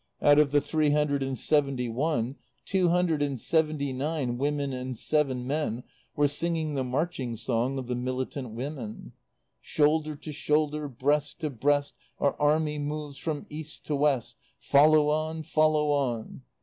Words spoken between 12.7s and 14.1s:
moves from east to